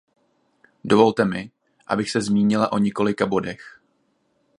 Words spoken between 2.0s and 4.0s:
se zmínila o několika bodech.